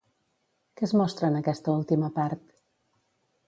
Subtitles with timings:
[0.79, 2.45] Què es mostra en aquesta última part?